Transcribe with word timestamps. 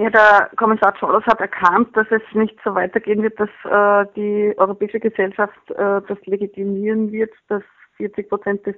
Ja, 0.00 0.08
der 0.08 0.50
Kommissar 0.56 0.94
Cholos 0.94 1.26
hat 1.26 1.40
erkannt, 1.40 1.94
dass 1.94 2.06
es 2.10 2.22
nicht 2.32 2.58
so 2.64 2.74
weitergehen 2.74 3.22
wird, 3.22 3.38
dass 3.38 3.50
äh, 3.64 4.10
die 4.16 4.54
europäische 4.56 4.98
Gesellschaft 4.98 5.70
äh, 5.72 6.00
das 6.08 6.16
legitimieren 6.24 7.12
wird, 7.12 7.30
dass 7.48 7.62
40 7.98 8.30
Prozent 8.30 8.64
des 8.64 8.76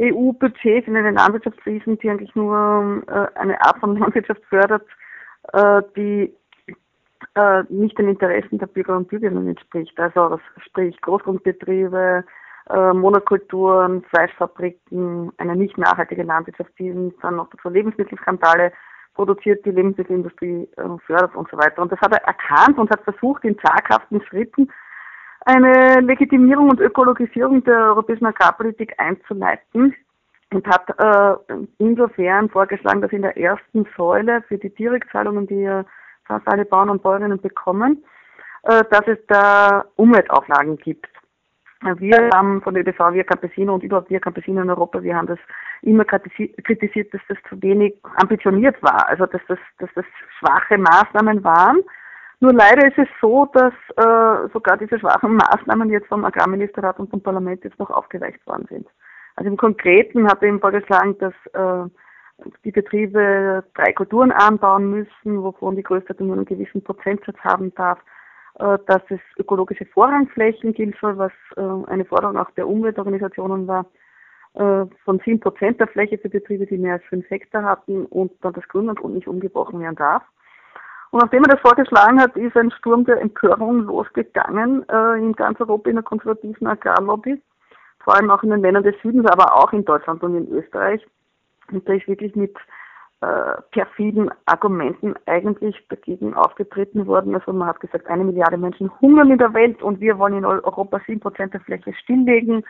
EU-Budgets 0.00 0.88
in 0.88 0.96
eine 0.96 1.12
Landwirtschaft 1.12 1.60
fließen, 1.60 1.96
die 1.98 2.10
eigentlich 2.10 2.34
nur 2.34 3.04
äh, 3.06 3.38
eine 3.38 3.60
Art 3.64 3.78
von 3.78 3.96
Landwirtschaft 4.00 4.42
fördert, 4.46 4.84
äh, 5.52 5.80
die 5.94 6.34
äh, 7.36 7.62
nicht 7.68 7.96
den 7.96 8.08
Interessen 8.08 8.58
der 8.58 8.66
Bürger 8.66 8.96
und 8.96 9.06
Bürgerinnen 9.06 9.46
entspricht. 9.46 9.96
Also 10.00 10.40
sprich 10.66 11.00
Großgrundbetriebe, 11.02 12.24
äh, 12.68 12.92
Monokulturen, 12.92 14.02
Fleischfabriken, 14.10 15.30
eine 15.38 15.54
nicht 15.54 15.78
nachhaltige 15.78 16.24
Landwirtschaft, 16.24 16.72
die 16.80 17.12
dann 17.22 17.36
noch 17.36 17.48
dazu 17.50 17.68
Lebensmittelskandale 17.68 18.72
produziert, 19.14 19.64
die 19.64 19.70
Lebensmittelindustrie 19.70 20.68
äh, 20.76 20.82
fördert 21.06 21.34
und 21.34 21.48
so 21.50 21.56
weiter. 21.56 21.82
Und 21.82 21.92
das 21.92 22.00
hat 22.00 22.12
er 22.12 22.24
erkannt 22.24 22.78
und 22.78 22.90
hat 22.90 23.02
versucht, 23.04 23.44
in 23.44 23.58
zaghaften 23.58 24.22
Schritten 24.22 24.68
eine 25.44 26.00
Legitimierung 26.00 26.70
und 26.70 26.80
Ökologisierung 26.80 27.64
der 27.64 27.78
europäischen 27.78 28.26
Agrarpolitik 28.26 28.94
einzuleiten 28.98 29.94
und 30.52 30.66
hat 30.66 30.88
äh, 30.98 31.56
insofern 31.78 32.48
vorgeschlagen, 32.48 33.00
dass 33.00 33.12
in 33.12 33.22
der 33.22 33.36
ersten 33.36 33.86
Säule 33.96 34.42
für 34.42 34.58
die 34.58 34.72
Direktzahlungen, 34.74 35.46
die 35.46 35.62
ja 35.62 35.84
fast 36.24 36.46
alle 36.46 36.64
Bauern 36.64 36.90
und 36.90 37.02
Bäuerinnen 37.02 37.40
bekommen, 37.40 38.04
äh, 38.64 38.84
dass 38.90 39.06
es 39.06 39.18
da 39.28 39.84
Umweltauflagen 39.96 40.76
gibt. 40.76 41.08
Wir 41.82 42.30
haben 42.32 42.62
von 42.62 42.74
der 42.74 42.82
ÖDV 42.82 43.12
Via 43.12 43.24
Campesino 43.24 43.74
und 43.74 43.82
überhaupt 43.82 44.08
Via 44.08 44.20
Campesino 44.20 44.62
in 44.62 44.70
Europa, 44.70 45.02
wir 45.02 45.16
haben 45.16 45.26
das 45.26 45.38
immer 45.82 46.04
kritisiert, 46.04 47.12
dass 47.12 47.20
das 47.28 47.38
zu 47.48 47.60
wenig 47.60 47.94
ambitioniert 48.16 48.80
war, 48.82 49.08
also 49.08 49.26
dass 49.26 49.40
das, 49.48 49.58
dass 49.78 49.90
das 49.94 50.04
schwache 50.38 50.78
Maßnahmen 50.78 51.42
waren. 51.42 51.80
Nur 52.38 52.52
leider 52.52 52.86
ist 52.86 52.98
es 52.98 53.08
so, 53.20 53.46
dass 53.52 53.72
äh, 53.96 54.48
sogar 54.52 54.76
diese 54.76 54.98
schwachen 54.98 55.34
Maßnahmen 55.34 55.90
jetzt 55.90 56.06
vom 56.06 56.24
Agrarministerrat 56.24 57.00
und 57.00 57.10
vom 57.10 57.20
Parlament 57.20 57.64
jetzt 57.64 57.78
noch 57.78 57.90
aufgeweicht 57.90 58.44
worden 58.46 58.66
sind. 58.68 58.86
Also 59.34 59.50
im 59.50 59.56
Konkreten 59.56 60.26
hat 60.28 60.42
er 60.42 60.48
eben 60.48 60.60
vorgeschlagen, 60.60 61.16
dass 61.18 61.34
äh, 61.52 61.88
die 62.64 62.72
Betriebe 62.72 63.64
drei 63.74 63.92
Kulturen 63.92 64.30
anbauen 64.30 64.90
müssen, 64.90 65.42
wovon 65.42 65.74
die 65.76 65.82
größte 65.82 66.14
nur 66.22 66.36
einen 66.36 66.44
gewissen 66.44 66.82
Prozentsatz 66.82 67.38
haben 67.40 67.74
darf 67.74 67.98
äh, 67.98 68.21
dass 68.58 69.02
es 69.08 69.20
ökologische 69.38 69.86
Vorrangflächen 69.86 70.74
gilt 70.74 70.96
soll, 71.00 71.16
was 71.16 71.32
äh, 71.56 71.90
eine 71.90 72.04
Forderung 72.04 72.36
auch 72.36 72.50
der 72.52 72.68
Umweltorganisationen 72.68 73.66
war, 73.66 73.86
äh, 74.54 74.86
von 75.04 75.20
7 75.24 75.40
Prozent 75.40 75.80
der 75.80 75.88
Fläche 75.88 76.18
für 76.18 76.28
Betriebe, 76.28 76.66
die 76.66 76.78
mehr 76.78 76.94
als 76.94 77.04
5 77.04 77.28
Hektar 77.30 77.64
hatten 77.64 78.06
und 78.06 78.32
dann 78.42 78.52
das 78.52 78.68
Grünland 78.68 79.02
nicht 79.04 79.26
umgebrochen 79.26 79.80
werden 79.80 79.96
darf. 79.96 80.22
Und 81.10 81.22
nachdem 81.22 81.44
er 81.44 81.54
das 81.54 81.60
vorgeschlagen 81.60 82.20
hat, 82.20 82.36
ist 82.36 82.56
ein 82.56 82.70
Sturm 82.70 83.04
der 83.04 83.20
Empörung 83.20 83.80
losgegangen 83.80 84.82
in 85.18 85.34
ganz 85.34 85.60
Europa 85.60 85.90
in 85.90 85.96
der 85.96 86.02
konservativen 86.02 86.66
Agrarlobby, 86.66 87.38
vor 88.00 88.16
allem 88.16 88.30
auch 88.30 88.42
in 88.42 88.48
den 88.48 88.62
Ländern 88.62 88.82
des 88.82 88.94
Südens, 89.02 89.26
aber 89.26 89.54
auch 89.54 89.74
in 89.74 89.84
Deutschland 89.84 90.22
und 90.22 90.36
in 90.36 90.48
Österreich. 90.50 91.06
Und 91.70 91.86
da 91.86 91.92
ist 91.92 92.08
wirklich 92.08 92.34
mit 92.34 92.56
äh, 93.22 93.62
perfiden 93.70 94.30
Argumenten 94.46 95.14
eigentlich 95.26 95.76
dagegen 95.88 96.34
aufgetreten 96.34 97.06
worden. 97.06 97.36
Also 97.36 97.52
man 97.52 97.68
hat 97.68 97.78
gesagt, 97.78 98.08
eine 98.08 98.24
Milliarde 98.24 98.56
Menschen 98.56 98.90
hungern 99.00 99.30
in 99.30 99.38
der 99.38 99.54
Welt 99.54 99.80
und 99.80 100.00
wir 100.00 100.18
wollen 100.18 100.38
in 100.38 100.44
Europa 100.44 101.00
sieben 101.06 101.20
Prozent 101.20 101.54
der 101.54 101.60
Fläche 101.60 101.94
stilllegen. 101.94 102.64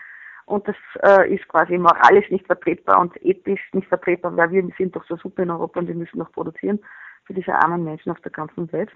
Und 0.45 0.69
das 0.69 0.77
äh, 1.03 1.35
ist 1.35 1.49
quasi 1.49 1.79
moralisch 1.79 2.31
nicht 2.31 2.47
vertretbar 2.47 3.01
und 3.01 3.17
ethisch 3.25 3.63
nicht 3.73 3.89
vertretbar, 3.89 4.37
weil 4.37 4.51
wir 4.51 4.63
sind 4.77 4.95
doch 4.95 5.05
so 5.05 5.17
super 5.17 5.43
in 5.43 5.51
Europa 5.51 5.81
und 5.81 5.89
wir 5.89 5.95
müssen 5.95 6.19
noch 6.19 6.31
produzieren 6.33 6.81
für 7.25 7.33
diese 7.33 7.55
armen 7.55 7.85
Menschen 7.85 8.13
auf 8.13 8.21
der 8.21 8.33
ganzen 8.33 8.71
Welt. 8.73 8.91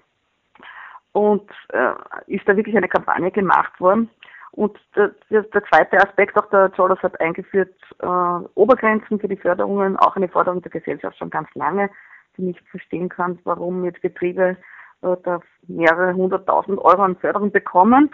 Und 1.13 1.49
äh, 1.69 1.93
ist 2.27 2.47
da 2.47 2.55
wirklich 2.55 2.77
eine 2.77 2.89
Kampagne 2.89 3.31
gemacht 3.31 3.81
worden. 3.81 4.11
Und 4.57 4.75
der, 4.95 5.11
der, 5.29 5.63
zweite 5.65 5.97
Aspekt, 5.97 6.35
auch 6.35 6.49
der 6.49 6.71
Jolos 6.75 6.97
hat 7.03 7.21
eingeführt, 7.21 7.75
äh, 7.99 8.07
Obergrenzen 8.55 9.19
für 9.19 9.27
die 9.27 9.37
Förderungen, 9.37 9.95
auch 9.97 10.15
eine 10.15 10.27
Forderung 10.27 10.63
der 10.63 10.71
Gesellschaft 10.71 11.15
schon 11.15 11.29
ganz 11.29 11.47
lange, 11.53 11.91
die 12.35 12.41
nicht 12.41 12.67
verstehen 12.69 13.07
kann, 13.07 13.37
warum 13.43 13.85
jetzt 13.85 14.01
Betriebe 14.01 14.57
äh, 15.03 15.15
da 15.23 15.41
mehrere 15.67 16.15
hunderttausend 16.15 16.79
Euro 16.79 17.03
an 17.03 17.15
Förderung 17.17 17.51
bekommen. 17.51 18.09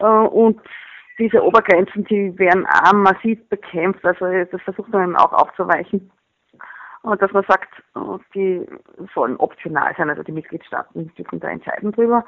Äh, 0.00 0.04
und 0.04 0.60
diese 1.18 1.42
Obergrenzen, 1.42 2.04
die 2.04 2.38
werden 2.38 2.66
auch 2.66 2.92
massiv 2.92 3.38
bekämpft, 3.48 4.04
also 4.04 4.26
das 4.52 4.60
versucht 4.60 4.90
man 4.90 5.16
auch 5.16 5.32
aufzuweichen. 5.32 6.10
Und 7.00 7.22
dass 7.22 7.32
man 7.32 7.46
sagt, 7.48 7.70
äh, 7.96 8.18
die 8.34 8.66
sollen 9.14 9.38
optional 9.38 9.94
sein, 9.96 10.10
also 10.10 10.22
die 10.24 10.32
Mitgliedstaaten 10.32 11.10
dürfen 11.14 11.40
da 11.40 11.48
entscheiden 11.48 11.92
drüber. 11.92 12.22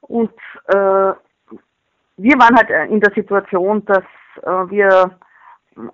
Und 0.00 0.34
äh, 0.74 1.12
wir 2.22 2.38
waren 2.38 2.56
halt 2.56 2.70
äh, 2.70 2.86
in 2.86 3.00
der 3.00 3.12
Situation, 3.12 3.84
dass 3.86 4.04
äh, 4.42 4.70
wir 4.70 5.18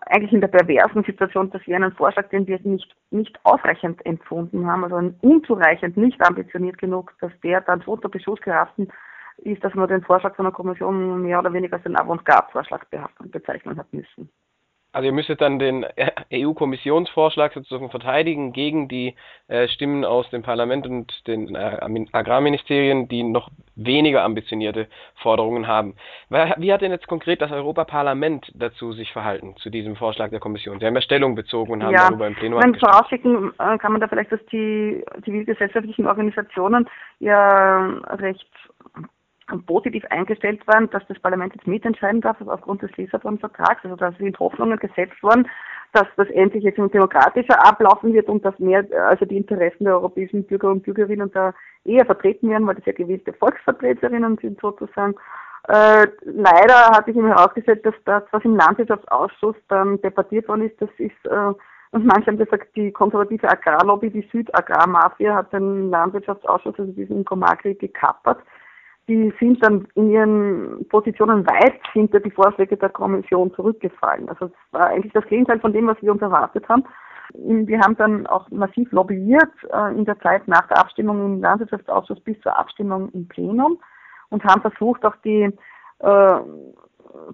eigentlich 0.06 0.32
in 0.32 0.40
der 0.40 0.48
perversen 0.48 1.04
Situation, 1.04 1.50
dass 1.50 1.64
wir 1.66 1.76
einen 1.76 1.92
Vorschlag, 1.92 2.28
den 2.30 2.46
wir 2.46 2.58
nicht, 2.64 2.96
nicht 3.10 3.38
ausreichend 3.44 4.04
empfunden 4.04 4.66
haben, 4.66 4.84
also 4.84 5.12
unzureichend, 5.20 5.96
nicht 5.96 6.20
ambitioniert 6.26 6.78
genug, 6.78 7.12
dass 7.20 7.32
der 7.42 7.60
dann 7.60 7.82
so 7.82 7.92
unter 7.92 8.08
Beschuss 8.08 8.40
geraten 8.40 8.88
ist, 9.38 9.62
dass 9.62 9.74
man 9.74 9.88
den 9.88 10.02
Vorschlag 10.02 10.34
von 10.34 10.46
der 10.46 10.52
Kommission 10.52 11.22
mehr 11.22 11.38
oder 11.38 11.52
weniger 11.52 11.74
als 11.74 11.84
den 11.84 11.96
Avantgarde-Vorschlag 11.96 12.84
bezeichnen 13.20 13.78
hat 13.78 13.92
müssen. 13.92 14.30
Also 14.96 15.08
ihr 15.08 15.12
müsstet 15.12 15.42
dann 15.42 15.58
den 15.58 15.84
EU-Kommissionsvorschlag 16.32 17.52
sozusagen 17.52 17.90
verteidigen 17.90 18.54
gegen 18.54 18.88
die 18.88 19.14
äh, 19.46 19.68
Stimmen 19.68 20.06
aus 20.06 20.30
dem 20.30 20.40
Parlament 20.40 20.86
und 20.86 21.12
den 21.26 21.54
äh, 21.54 22.06
Agrarministerien, 22.12 23.06
die 23.06 23.22
noch 23.22 23.50
weniger 23.74 24.24
ambitionierte 24.24 24.86
Forderungen 25.16 25.66
haben. 25.66 25.96
Wie 26.30 26.72
hat 26.72 26.80
denn 26.80 26.92
jetzt 26.92 27.08
konkret 27.08 27.42
das 27.42 27.52
Europaparlament 27.52 28.50
dazu 28.54 28.94
sich 28.94 29.12
verhalten, 29.12 29.54
zu 29.58 29.68
diesem 29.68 29.96
Vorschlag 29.96 30.30
der 30.30 30.40
Kommission? 30.40 30.80
Sie 30.80 30.86
haben 30.86 30.94
ja 30.94 31.02
Stellung 31.02 31.34
bezogen 31.34 31.72
und 31.72 31.82
haben 31.82 31.92
ja, 31.92 32.08
darüber 32.08 32.26
im 32.26 32.34
Plenum 32.34 32.62
Wenn 32.62 32.74
vorausschicken 32.76 33.52
äh, 33.58 33.76
kann 33.76 33.92
man 33.92 34.00
da 34.00 34.08
vielleicht, 34.08 34.32
dass 34.32 34.40
die 34.46 35.04
zivilgesellschaftlichen 35.26 36.06
Organisationen 36.06 36.88
ja 37.18 37.84
recht 38.12 38.48
positiv 39.66 40.04
eingestellt 40.10 40.66
waren, 40.66 40.90
dass 40.90 41.06
das 41.06 41.18
Parlament 41.20 41.54
jetzt 41.54 41.66
mitentscheiden 41.66 42.20
darf 42.20 42.36
aufgrund 42.46 42.82
des 42.82 42.96
Lissabon-Vertrags. 42.96 43.84
Also 43.84 43.96
da 43.96 44.12
sind 44.12 44.38
Hoffnungen 44.38 44.78
gesetzt 44.78 45.22
worden, 45.22 45.48
dass 45.92 46.06
das 46.16 46.28
endlich 46.30 46.64
jetzt 46.64 46.78
demokratischer 46.78 47.64
ablaufen 47.64 48.12
wird 48.12 48.28
und 48.28 48.44
dass 48.44 48.58
mehr, 48.58 48.84
also 49.06 49.24
die 49.24 49.36
Interessen 49.36 49.84
der 49.84 49.94
europäischen 49.94 50.44
Bürger 50.44 50.70
und 50.70 50.82
Bürgerinnen 50.82 51.30
da 51.32 51.54
eher 51.84 52.04
vertreten 52.04 52.50
werden, 52.50 52.66
weil 52.66 52.74
das 52.74 52.86
ja 52.86 52.92
gewählte 52.92 53.32
Volksvertreterinnen 53.32 54.36
sind 54.38 54.60
sozusagen. 54.60 55.14
Äh, 55.68 56.06
leider 56.22 56.90
hat 56.90 57.06
sich 57.06 57.16
immer 57.16 57.36
herausgestellt, 57.36 57.86
dass 57.86 57.94
das, 58.04 58.24
was 58.32 58.44
im 58.44 58.56
Landwirtschaftsausschuss 58.56 59.56
dann 59.68 60.00
debattiert 60.00 60.48
worden 60.48 60.68
ist, 60.68 60.80
das 60.80 60.90
ist, 60.98 61.26
äh, 61.26 61.52
und 61.92 62.04
manche 62.04 62.26
haben 62.26 62.38
gesagt, 62.38 62.74
die 62.76 62.92
konservative 62.92 63.48
Agrarlobby, 63.48 64.10
die 64.10 64.28
Südagrarmafia 64.32 65.34
hat 65.34 65.52
den 65.52 65.90
Landwirtschaftsausschuss, 65.90 66.78
also 66.78 66.92
diesen 66.92 67.24
Komagri, 67.24 67.74
gekappert 67.74 68.38
die 69.08 69.32
sind 69.38 69.64
dann 69.64 69.86
in 69.94 70.10
ihren 70.10 70.86
Positionen 70.88 71.46
weit 71.46 71.80
hinter 71.92 72.20
die 72.20 72.30
Vorschläge 72.30 72.76
der 72.76 72.88
Kommission 72.88 73.52
zurückgefallen. 73.54 74.28
Also 74.28 74.46
es 74.46 74.52
war 74.72 74.88
eigentlich 74.88 75.12
das 75.12 75.26
Gegenteil 75.26 75.60
von 75.60 75.72
dem, 75.72 75.86
was 75.86 76.00
wir 76.02 76.12
uns 76.12 76.22
erwartet 76.22 76.68
haben. 76.68 76.84
Wir 77.34 77.80
haben 77.80 77.96
dann 77.96 78.26
auch 78.26 78.48
massiv 78.50 78.90
lobbyiert 78.92 79.52
äh, 79.72 79.94
in 79.96 80.04
der 80.04 80.18
Zeit 80.20 80.46
nach 80.48 80.66
der 80.68 80.78
Abstimmung 80.78 81.24
im 81.24 81.40
Landwirtschaftsausschuss 81.40 82.20
bis 82.20 82.40
zur 82.40 82.56
Abstimmung 82.56 83.10
im 83.10 83.28
Plenum 83.28 83.78
und 84.30 84.44
haben 84.44 84.60
versucht, 84.60 85.04
auch 85.04 85.16
die 85.24 85.52
äh, 85.98 86.38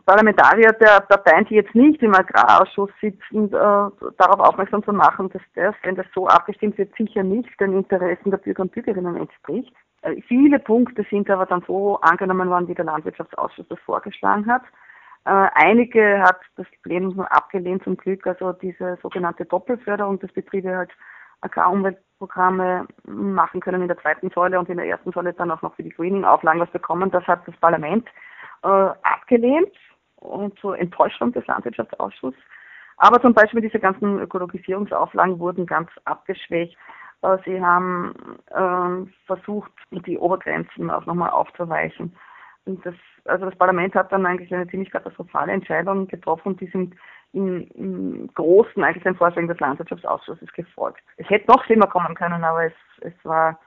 Parlamentarier 0.06 0.72
der 0.72 1.00
Parteien, 1.00 1.46
die 1.46 1.54
jetzt 1.54 1.74
nicht 1.74 2.02
im 2.02 2.14
Agrarausschuss 2.14 2.90
sitzen, 3.00 3.46
äh, 3.46 3.50
darauf 3.52 4.40
aufmerksam 4.40 4.82
zu 4.84 4.92
machen, 4.92 5.30
dass 5.30 5.42
das, 5.54 5.74
wenn 5.82 5.96
das 5.96 6.06
so 6.14 6.26
abgestimmt 6.26 6.78
wird, 6.78 6.94
sicher 6.96 7.22
nicht 7.22 7.48
den 7.60 7.72
Interessen 7.72 8.30
der 8.30 8.38
Bürger 8.38 8.62
und 8.62 8.72
Bürgerinnen 8.72 9.16
entspricht. 9.16 9.74
Äh, 10.02 10.20
viele 10.22 10.58
Punkte 10.58 11.04
sind 11.10 11.30
aber 11.30 11.46
dann 11.46 11.64
so 11.66 12.00
angenommen 12.00 12.48
worden, 12.50 12.68
wie 12.68 12.74
der 12.74 12.84
Landwirtschaftsausschuss 12.84 13.66
das 13.68 13.78
vorgeschlagen 13.80 14.46
hat. 14.46 14.62
Äh, 15.24 15.48
einige 15.54 16.22
hat 16.22 16.40
das 16.56 16.66
Plenum 16.82 17.20
abgelehnt 17.20 17.84
zum 17.84 17.96
Glück, 17.96 18.26
also 18.26 18.52
diese 18.52 18.98
sogenannte 19.02 19.44
Doppelförderung, 19.44 20.18
dass 20.18 20.32
Betriebe 20.32 20.76
halt 20.76 20.90
Agrarumweltprogramme 21.42 22.86
machen 23.04 23.60
können 23.60 23.82
in 23.82 23.88
der 23.88 23.98
zweiten 23.98 24.30
Säule 24.30 24.58
und 24.58 24.68
in 24.68 24.76
der 24.76 24.86
ersten 24.86 25.12
Säule 25.12 25.32
dann 25.32 25.50
auch 25.50 25.62
noch 25.62 25.74
für 25.74 25.82
die 25.82 25.90
Greening-Auflagen 25.90 26.60
was 26.60 26.70
bekommen. 26.70 27.10
Das 27.10 27.26
hat 27.26 27.46
das 27.46 27.56
Parlament 27.56 28.08
äh, 28.62 28.68
abgelehnt 28.68 29.72
und 30.16 30.58
zur 30.58 30.78
Enttäuschung 30.78 31.32
des 31.32 31.46
Landwirtschaftsausschusses. 31.46 32.40
Aber 32.96 33.20
zum 33.20 33.34
Beispiel 33.34 33.60
diese 33.60 33.80
ganzen 33.80 34.20
Ökologisierungsauflagen 34.20 35.38
wurden 35.40 35.66
ganz 35.66 35.90
abgeschwächt. 36.04 36.76
Sie 37.44 37.60
haben 37.60 38.14
äh, 38.50 39.10
versucht, 39.26 39.70
die 39.90 40.18
Obergrenzen 40.18 40.90
auch 40.90 41.06
nochmal 41.06 41.30
aufzuweichen. 41.30 42.16
Und 42.64 42.84
das, 42.84 42.94
also 43.24 43.46
das 43.46 43.56
Parlament 43.56 43.94
hat 43.94 44.10
dann 44.10 44.26
eigentlich 44.26 44.52
eine 44.52 44.66
ziemlich 44.68 44.90
katastrophale 44.90 45.52
Entscheidung 45.52 46.08
getroffen. 46.08 46.56
Die 46.56 46.66
sind 46.66 46.94
im 47.32 48.28
Großen 48.34 48.82
eigentlich 48.82 49.04
den 49.04 49.16
Vorschlägen 49.16 49.48
des 49.48 49.60
Landwirtschaftsausschusses 49.60 50.52
gefolgt. 50.52 51.00
Es 51.16 51.28
hätte 51.30 51.50
noch 51.50 51.64
schlimmer 51.64 51.86
kommen 51.86 52.14
können, 52.14 52.44
aber 52.44 52.66
es, 52.66 52.74
es 53.00 53.14
war 53.24 53.58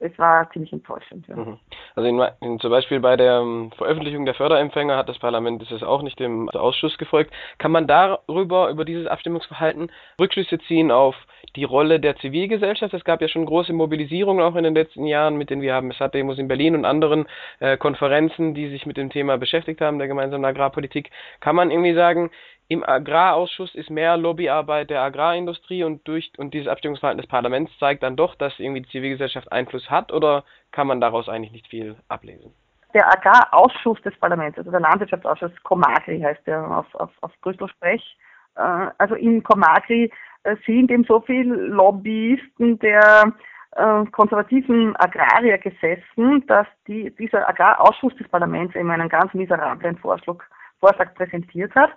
es 0.00 0.18
war 0.18 0.50
ziemlich 0.50 0.72
enttäuschend. 0.72 1.26
Ja. 1.28 1.36
Mhm. 1.36 1.58
Also 1.94 2.08
in, 2.08 2.22
in, 2.40 2.60
zum 2.60 2.70
Beispiel 2.70 3.00
bei 3.00 3.16
der 3.16 3.40
ähm, 3.40 3.70
Veröffentlichung 3.76 4.24
der 4.24 4.34
Förderempfänger 4.34 4.96
hat 4.96 5.08
das 5.08 5.18
Parlament 5.18 5.62
ist 5.62 5.70
es 5.70 5.82
auch 5.82 6.02
nicht 6.02 6.18
dem 6.18 6.48
Ausschuss 6.50 6.98
gefolgt. 6.98 7.32
Kann 7.58 7.70
man 7.70 7.86
darüber, 7.86 8.70
über 8.70 8.84
dieses 8.84 9.06
Abstimmungsverhalten, 9.06 9.90
Rückschlüsse 10.20 10.58
ziehen 10.58 10.90
auf 10.90 11.14
die 11.56 11.64
Rolle 11.64 12.00
der 12.00 12.16
Zivilgesellschaft? 12.16 12.92
Es 12.92 13.04
gab 13.04 13.22
ja 13.22 13.28
schon 13.28 13.46
große 13.46 13.72
Mobilisierungen 13.72 14.44
auch 14.44 14.56
in 14.56 14.64
den 14.64 14.74
letzten 14.74 15.06
Jahren, 15.06 15.36
mit 15.36 15.50
denen 15.50 15.62
wir 15.62 15.74
haben, 15.74 15.90
es 15.90 16.00
hat 16.00 16.14
Demos 16.14 16.38
in 16.38 16.48
Berlin 16.48 16.74
und 16.74 16.84
anderen 16.84 17.26
äh, 17.60 17.76
Konferenzen, 17.76 18.54
die 18.54 18.68
sich 18.68 18.86
mit 18.86 18.96
dem 18.96 19.10
Thema 19.10 19.38
beschäftigt 19.38 19.80
haben, 19.80 19.98
der 19.98 20.08
gemeinsamen 20.08 20.44
Agrarpolitik. 20.44 21.10
Kann 21.40 21.56
man 21.56 21.70
irgendwie 21.70 21.94
sagen, 21.94 22.30
im 22.68 22.82
Agrarausschuss 22.82 23.74
ist 23.74 23.90
mehr 23.90 24.16
Lobbyarbeit 24.16 24.88
der 24.88 25.02
Agrarindustrie 25.02 25.84
und 25.84 26.06
durch 26.08 26.32
und 26.38 26.54
dieses 26.54 26.68
Abstimmungsverhalten 26.68 27.20
des 27.20 27.28
Parlaments 27.28 27.70
zeigt 27.78 28.02
dann 28.02 28.16
doch, 28.16 28.34
dass 28.36 28.58
irgendwie 28.58 28.80
die 28.82 28.88
Zivilgesellschaft 28.88 29.52
Einfluss 29.52 29.90
hat 29.90 30.12
oder 30.12 30.44
kann 30.72 30.86
man 30.86 31.00
daraus 31.00 31.28
eigentlich 31.28 31.52
nicht 31.52 31.68
viel 31.68 31.96
ablesen? 32.08 32.54
Der 32.94 33.06
Agrarausschuss 33.12 34.00
des 34.02 34.16
Parlaments, 34.18 34.56
also 34.56 34.70
der 34.70 34.80
Landwirtschaftsausschuss, 34.80 35.50
Komagri 35.62 36.20
heißt 36.20 36.46
der 36.46 36.64
auf, 36.64 36.94
auf, 36.94 37.10
auf 37.20 37.32
Brüssel-Sprech. 37.42 38.16
Äh, 38.56 38.86
also 38.98 39.14
in 39.14 39.42
Komagri 39.42 40.10
äh, 40.44 40.56
sind 40.64 40.90
eben 40.90 41.04
so 41.04 41.20
viele 41.20 41.54
Lobbyisten 41.54 42.78
der 42.78 43.32
äh, 43.72 44.04
konservativen 44.12 44.96
Agrarier 44.96 45.58
gesessen, 45.58 46.46
dass 46.46 46.68
die, 46.86 47.14
dieser 47.16 47.46
Agrarausschuss 47.46 48.16
des 48.16 48.28
Parlaments 48.28 48.74
eben 48.74 48.90
einen 48.90 49.08
ganz 49.08 49.34
miserablen 49.34 49.98
Vorschlag, 49.98 50.38
Vorschlag 50.80 51.14
präsentiert 51.14 51.74
hat 51.74 51.90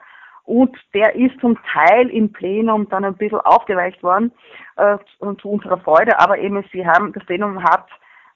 und 0.48 0.78
der 0.94 1.14
ist 1.16 1.38
zum 1.42 1.58
Teil 1.74 2.10
im 2.10 2.32
Plenum 2.32 2.88
dann 2.88 3.04
ein 3.04 3.18
bisschen 3.18 3.42
aufgeweicht 3.42 4.02
worden, 4.02 4.32
äh, 4.78 4.98
zu 5.20 5.50
unserer 5.50 5.78
Freude, 5.80 6.18
aber 6.20 6.38
eben 6.38 6.64
sie 6.72 6.88
haben, 6.88 7.12
das 7.12 7.26
Plenum 7.26 7.62
hat 7.62 7.86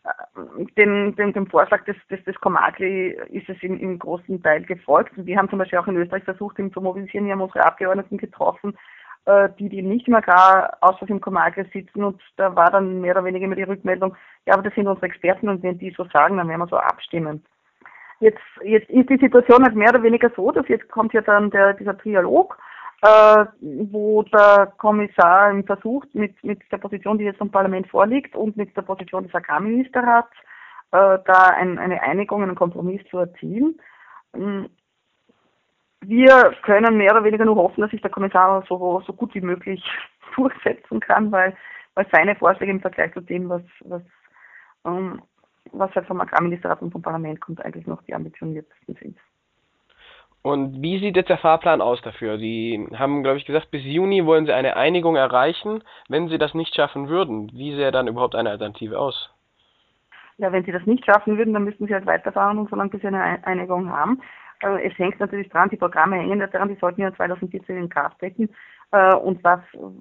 äh, 0.04 0.66
dem, 0.76 1.16
dem, 1.16 1.32
dem 1.32 1.48
Vorschlag 1.48 1.86
des, 1.86 1.96
des, 2.10 2.22
des 2.26 2.36
Komagli 2.42 3.18
ist 3.30 3.48
es 3.48 3.56
im, 3.64 3.80
im 3.80 3.98
großen 3.98 4.44
Teil 4.44 4.64
gefolgt. 4.64 5.18
Und 5.18 5.26
wir 5.26 5.38
haben 5.38 5.50
zum 5.50 5.60
Beispiel 5.60 5.80
auch 5.80 5.88
in 5.88 5.96
Österreich 5.96 6.26
versucht, 6.26 6.60
ihn 6.60 6.74
zu 6.74 6.82
mobilisieren. 6.82 7.28
Wir 7.28 7.34
haben 7.34 7.42
unsere 7.42 7.66
Abgeordneten 7.66 8.18
getroffen, 8.18 8.78
äh, 9.24 9.48
die, 9.58 9.70
die 9.70 9.82
nicht 9.82 10.10
im 10.10 10.16
Agrarausschuss 10.16 11.08
im 11.08 11.22
Komagli 11.22 11.64
sitzen. 11.72 12.04
Und 12.04 12.22
da 12.36 12.54
war 12.58 12.72
dann 12.72 13.00
mehr 13.00 13.14
oder 13.14 13.24
weniger 13.24 13.46
immer 13.46 13.56
die 13.56 13.64
Rückmeldung, 13.64 14.18
ja, 14.46 14.54
aber 14.56 14.64
das 14.64 14.76
sind 14.76 14.88
unsere 14.88 15.06
Experten 15.06 15.48
und 15.48 15.64
wenn 15.64 15.78
die 15.78 15.92
so 15.92 16.04
sagen, 16.12 16.36
dann 16.36 16.50
werden 16.50 16.60
wir 16.60 16.68
so 16.68 16.78
abstimmen. 16.78 17.46
Jetzt, 18.22 18.40
jetzt 18.64 18.88
ist 18.90 19.10
die 19.10 19.18
Situation 19.18 19.64
halt 19.64 19.76
mehr 19.76 19.90
oder 19.90 20.04
weniger 20.04 20.30
so, 20.36 20.52
dass 20.52 20.68
jetzt 20.68 20.88
kommt 20.90 21.12
ja 21.12 21.22
dann 21.22 21.50
der, 21.50 21.74
dieser 21.74 21.98
Trialog, 21.98 22.56
äh, 23.02 23.46
wo 23.60 24.22
der 24.22 24.72
Kommissar 24.78 25.52
versucht, 25.64 26.14
mit, 26.14 26.42
mit 26.44 26.62
der 26.72 26.78
Position, 26.78 27.18
die 27.18 27.24
jetzt 27.24 27.40
vom 27.40 27.50
Parlament 27.50 27.88
vorliegt 27.88 28.36
und 28.36 28.56
mit 28.58 28.78
der 28.78 28.84
Position 28.84 29.24
des 29.24 29.34
Agrarministerrats, 29.34 30.32
äh, 30.92 31.18
da 31.26 31.50
ein, 31.56 31.80
eine 31.80 32.04
Einigung, 32.04 32.44
einen 32.44 32.54
Kompromiss 32.54 33.02
zu 33.10 33.18
erzielen. 33.18 33.82
Ähm, 34.36 34.70
wir 36.02 36.56
können 36.62 36.98
mehr 36.98 37.14
oder 37.14 37.24
weniger 37.24 37.46
nur 37.46 37.56
hoffen, 37.56 37.82
dass 37.82 37.90
sich 37.90 38.02
der 38.02 38.12
Kommissar 38.12 38.64
so, 38.70 39.02
so 39.08 39.14
gut 39.14 39.34
wie 39.34 39.42
möglich 39.42 39.84
durchsetzen 40.36 41.00
kann, 41.00 41.32
weil, 41.32 41.56
weil 41.96 42.06
seine 42.12 42.36
Vorschläge 42.36 42.72
im 42.72 42.82
Vergleich 42.82 43.14
zu 43.14 43.22
dem, 43.22 43.50
was, 43.50 43.64
was 43.80 44.04
ähm, 44.86 45.24
was 45.72 45.94
halt 45.96 46.08
vom 46.08 46.22
Agrarministerrat 46.22 46.82
und 46.82 46.92
vom 46.92 47.02
Parlament 47.02 47.42
kommt, 47.42 47.64
eigentlich 47.64 47.88
noch 47.88 48.02
die 48.04 48.14
ambitioniertesten 48.14 48.96
sind. 48.96 49.18
Und 50.44 50.82
wie 50.82 51.00
sieht 51.00 51.16
jetzt 51.16 51.30
der 51.30 51.38
Fahrplan 51.38 51.82
aus 51.82 52.02
dafür? 52.02 52.40
Sie 52.40 52.88
haben, 52.96 53.22
glaube 53.22 53.38
ich, 53.38 53.46
gesagt, 53.46 53.70
bis 53.70 53.84
Juni 53.84 54.26
wollen 54.26 54.48
Sie 54.48 54.54
eine 54.54 54.76
Einigung 54.76 55.16
erreichen. 55.16 55.84
Wenn 56.10 56.30
Sie 56.30 56.40
das 56.40 56.56
nicht 56.56 56.74
schaffen 56.74 57.10
würden, 57.10 57.52
wie 57.54 57.76
sähe 57.76 57.92
dann 57.92 58.08
überhaupt 58.08 58.34
eine 58.34 58.50
Alternative 58.50 58.98
aus? 58.98 59.30
Ja, 60.38 60.52
wenn 60.52 60.66
Sie 60.66 60.72
das 60.72 60.86
nicht 60.88 61.06
schaffen 61.06 61.38
würden, 61.38 61.54
dann 61.54 61.64
müssten 61.64 61.86
Sie 61.86 61.94
halt 61.94 62.08
weiterfahren 62.08 62.58
und 62.58 62.70
solange 62.72 62.90
bis 62.90 63.02
Sie 63.02 63.08
eine 63.08 63.46
Einigung 63.46 63.92
haben. 63.92 64.20
Äh, 64.64 64.88
es 64.88 64.98
hängt 64.98 65.20
natürlich 65.20 65.50
dran, 65.50 65.70
die 65.70 65.78
Programme 65.78 66.16
hängen 66.16 66.40
daran, 66.40 66.70
die 66.70 66.80
sollten 66.80 67.02
ja 67.02 67.14
2014 67.14 67.78
in 67.78 67.90
Kraft 67.90 68.18
treten. 68.18 68.50
Äh, 68.92 69.16
und 69.16 69.44
was, 69.44 69.60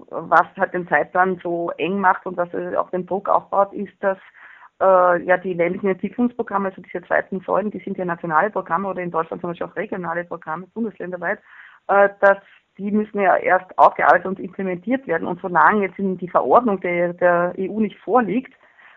was 0.08 0.46
halt 0.56 0.72
den 0.72 0.88
Zeitplan 0.88 1.38
so 1.42 1.70
eng 1.76 2.00
macht 2.00 2.24
und 2.24 2.38
was 2.38 2.48
auch 2.76 2.88
den 2.88 3.04
Druck 3.04 3.28
aufbaut, 3.28 3.74
ist, 3.74 3.92
dass 4.02 4.18
äh, 4.80 5.22
ja 5.22 5.36
die 5.36 5.54
ländlichen 5.54 5.88
Entwicklungsprogramme, 5.88 6.68
also 6.68 6.82
diese 6.82 7.02
zweiten 7.02 7.40
Säulen, 7.40 7.70
die 7.70 7.80
sind 7.80 7.98
ja 7.98 8.04
nationale 8.04 8.50
Programme 8.50 8.88
oder 8.88 9.02
in 9.02 9.10
Deutschland 9.10 9.40
zum 9.40 9.50
Beispiel 9.50 9.66
auch 9.66 9.76
regionale 9.76 10.24
Programme, 10.24 10.66
bundesländerweit, 10.74 11.38
äh, 11.88 12.08
dass 12.20 12.38
die 12.78 12.90
müssen 12.90 13.20
ja 13.20 13.36
erst 13.36 13.78
aufgearbeitet 13.78 14.26
und 14.26 14.40
implementiert 14.40 15.06
werden. 15.06 15.28
Und 15.28 15.40
solange 15.42 15.82
jetzt 15.82 15.98
die 15.98 16.28
Verordnung 16.28 16.80
der, 16.80 17.12
der 17.12 17.52
EU 17.58 17.80
nicht 17.80 17.98
vorliegt 17.98 18.54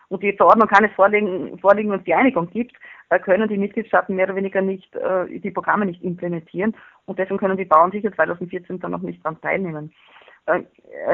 und 0.08 0.24
die 0.24 0.32
Verordnung 0.34 0.70
kann 0.70 0.86
es 0.86 0.92
vorliegen, 0.94 1.60
vorliegen 1.60 1.92
und 1.92 2.08
die 2.08 2.14
Einigung 2.14 2.50
gibt, 2.50 2.74
äh, 3.10 3.20
können 3.20 3.50
die 3.50 3.58
Mitgliedstaaten 3.58 4.16
mehr 4.16 4.26
oder 4.26 4.36
weniger 4.36 4.62
nicht 4.62 4.96
äh, 4.96 5.40
die 5.40 5.52
Programme 5.52 5.86
nicht 5.86 6.04
implementieren 6.04 6.76
und 7.06 7.20
deswegen 7.20 7.40
können 7.40 7.58
die 7.58 7.66
Bauern 7.66 7.92
sicher 7.92 8.14
2014 8.14 8.80
dann 8.80 8.92
noch 8.92 9.02
nicht 9.02 9.24
daran 9.24 9.42
teilnehmen. 9.42 9.94
Äh, 10.46 10.64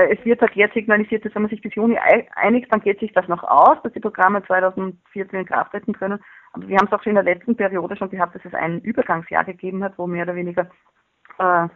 es 0.10 0.24
wird 0.26 0.42
halt 0.42 0.56
jetzt 0.56 0.74
signalisiert, 0.74 1.24
dass 1.26 1.34
wenn 1.36 1.44
man 1.44 1.50
sich 1.50 1.62
bis 1.62 1.76
Juni 1.76 1.98
einigt, 2.36 2.72
dann 2.72 2.82
geht 2.82 3.00
sich 3.00 3.12
das 3.14 3.28
noch 3.28 3.44
aus, 3.44 3.78
dass 3.84 3.94
die 3.94 4.00
Programme 4.00 4.44
2014 4.44 5.40
in 5.40 5.46
Kraft 5.46 5.72
treten 5.72 5.94
können. 5.94 6.20
Aber 6.54 6.68
wir 6.68 6.78
haben 6.78 6.88
es 6.88 6.94
auch 6.94 7.04
schon 7.04 7.12
in 7.12 7.24
der 7.24 7.36
letzten 7.36 7.56
Periode 7.56 7.96
schon 7.96 8.10
gehabt, 8.10 8.36
dass 8.36 8.46
es 8.46 8.54
ein 8.54 8.82
Übergangsjahr 8.82 9.46
gegeben 9.46 9.84
hat, 9.84 9.98
wo 9.98 10.08
mehr 10.08 10.24
oder 10.24 10.36
weniger 10.36 10.70
äh, 11.38 11.68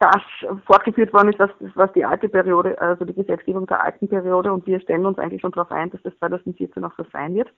das 0.00 0.22
fortgeführt 0.66 1.12
worden 1.12 1.30
ist, 1.30 1.38
was, 1.38 1.50
was 1.74 1.92
die 1.92 2.04
alte 2.04 2.28
Periode, 2.28 2.80
also 2.80 3.04
die 3.04 3.14
Gesetzgebung 3.14 3.66
der 3.66 3.82
alten 3.82 4.08
Periode 4.08 4.52
und 4.52 4.66
wir 4.66 4.80
stellen 4.80 5.06
uns 5.06 5.18
eigentlich 5.18 5.40
schon 5.40 5.52
darauf 5.52 5.70
ein, 5.70 5.90
dass 5.90 6.02
das 6.02 6.18
2014 6.18 6.84
auch 6.84 6.94
so 6.96 7.04
sein 7.12 7.34
wird. 7.34 7.52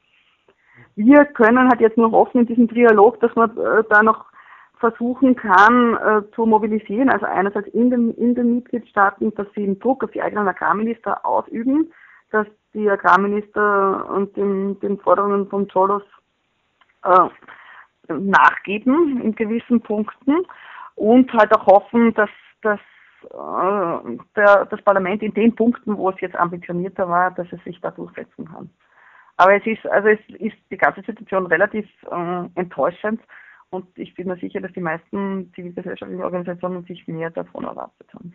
Wir 0.95 1.25
können 1.25 1.69
halt 1.69 1.81
jetzt 1.81 1.97
nur 1.97 2.11
hoffen 2.13 2.41
in 2.41 2.47
diesem 2.47 2.69
Dialog, 2.69 3.21
dass 3.21 3.35
man 3.35 3.51
äh, 3.57 3.83
da 3.89 4.03
noch 4.03 4.27
versuchen 4.79 5.37
kann 5.37 5.97
äh, 5.97 6.31
zu 6.35 6.45
mobilisieren, 6.45 7.09
also 7.09 7.27
einerseits 7.27 7.69
in 7.69 7.91
den, 7.91 8.13
in 8.15 8.35
den 8.35 8.57
Mitgliedstaaten, 8.57 9.35
dass 9.35 9.47
sie 9.55 9.65
den 9.65 9.79
Druck 9.79 10.05
auf 10.05 10.11
die 10.11 10.23
eigenen 10.23 10.49
Agrarminister 10.49 11.25
ausüben, 11.25 11.93
dass 12.31 12.47
die 12.75 12.89
Agrarminister 12.89 14.11
und 14.11 14.37
den, 14.37 14.79
den 14.81 14.99
Forderungen 14.99 15.49
von 15.49 15.67
Cholos 15.69 16.03
äh, 17.05 17.29
nachgeben 18.09 19.21
in 19.23 19.35
gewissen 19.35 19.81
Punkten 19.81 20.47
und 20.95 21.33
halt 21.33 21.55
auch 21.57 21.67
hoffen, 21.67 22.13
dass, 22.15 22.31
dass 22.63 22.81
äh, 23.23 24.19
der, 24.37 24.67
das 24.67 24.83
Parlament 24.83 25.23
in 25.23 25.33
den 25.33 25.55
Punkten, 25.55 25.97
wo 25.97 26.11
es 26.11 26.21
jetzt 26.21 26.37
ambitionierter 26.37 27.09
war, 27.09 27.31
dass 27.31 27.51
es 27.51 27.63
sich 27.65 27.81
da 27.81 27.91
durchsetzen 27.91 28.47
kann. 28.47 28.71
Aber 29.39 29.55
es 29.55 29.67
ist, 29.67 29.87
also 29.87 30.09
es 30.09 30.21
ist 30.39 30.57
die 30.71 30.79
ganze 30.79 31.03
Situation 31.03 31.47
relativ 31.47 31.87
äh, 32.11 32.45
enttäuschend 32.55 33.21
und 33.71 33.87
ich 33.99 34.15
bin 34.15 34.29
mir 34.29 34.37
sicher, 34.37 34.61
dass 34.61 34.73
die 34.73 34.81
meisten 34.81 35.53
zivilgesellschaftlichen 35.55 36.23
Organisationen 36.23 36.85
sich 36.85 37.07
mehr 37.07 37.31
davon 37.31 37.65
erwartet 37.65 38.13
haben. 38.15 38.35